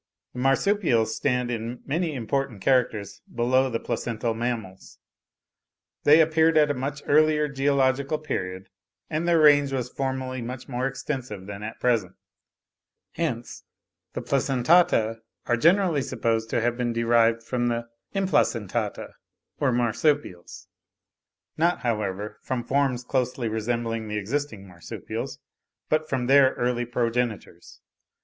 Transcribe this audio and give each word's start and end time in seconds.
The 0.33 0.39
Marsupials 0.39 1.15
stand 1.15 1.51
in 1.51 1.83
many 1.85 2.15
important 2.15 2.59
characters 2.59 3.21
below 3.35 3.69
the 3.69 3.79
placental 3.79 4.33
mammals. 4.33 4.97
They 6.05 6.21
appeared 6.21 6.57
at 6.57 6.71
an 6.71 6.83
earlier 7.05 7.47
geological 7.47 8.17
period, 8.17 8.69
and 9.11 9.27
their 9.27 9.37
range 9.39 9.71
was 9.71 9.89
formerly 9.93 10.41
much 10.41 10.67
more 10.67 10.87
extensive 10.87 11.45
than 11.45 11.61
at 11.61 11.79
present. 11.79 12.15
Hence 13.11 13.63
the 14.13 14.23
Placentata 14.23 15.19
are 15.45 15.55
generally 15.55 16.01
supposed 16.01 16.49
to 16.49 16.61
have 16.61 16.75
been 16.75 16.93
derived 16.93 17.43
from 17.43 17.67
the 17.67 17.87
Implacentata 18.15 19.13
or 19.59 19.71
Marsupials; 19.71 20.65
not, 21.57 21.81
however, 21.81 22.39
from 22.41 22.63
forms 22.63 23.03
closely 23.03 23.47
resembling 23.47 24.07
the 24.07 24.17
existing 24.17 24.67
Marsupials, 24.67 25.37
but 25.89 26.09
from 26.09 26.25
their 26.25 26.55
early 26.55 26.85
progenitors. 26.85 27.81